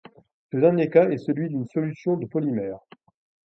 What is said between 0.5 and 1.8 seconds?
Ce dernier cas est celui d'une